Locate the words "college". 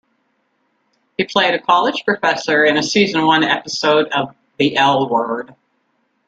1.61-2.05